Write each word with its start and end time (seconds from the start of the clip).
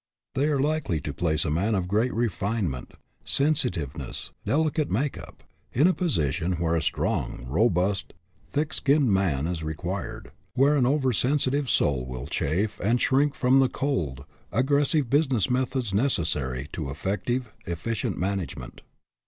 They 0.33 0.45
are 0.45 0.59
likely 0.59 0.99
to 1.01 1.13
place 1.13 1.45
a 1.45 1.51
man 1.51 1.75
of 1.75 1.87
great 1.87 2.11
refinement, 2.11 2.93
sensitive 3.23 3.95
ness, 3.95 4.31
delicate 4.43 4.89
make 4.89 5.15
up, 5.15 5.43
in 5.73 5.85
a 5.85 5.93
position 5.93 6.53
where 6.53 6.75
a 6.75 6.81
strong, 6.81 7.45
robust, 7.47 8.13
thick 8.47 8.73
skinned 8.73 9.11
man 9.13 9.45
is 9.45 9.61
required, 9.61 10.31
where 10.55 10.75
an 10.75 10.87
oversensitive 10.87 11.69
soul 11.69 12.03
will 12.07 12.25
chafe 12.25 12.79
and 12.79 12.99
shrink 12.99 13.35
from 13.35 13.59
the 13.59 13.69
cold, 13.69 14.25
aggressive 14.51 15.07
business 15.07 15.51
methods 15.51 15.93
necessary 15.93 16.67
to 16.73 16.89
effective, 16.89 17.53
efficient 17.67 18.17
man 18.17 18.39
agement. 18.39 18.79